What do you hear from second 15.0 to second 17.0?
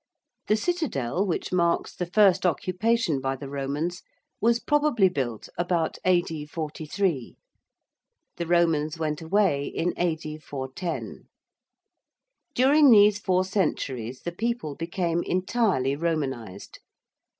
entirely Romanised.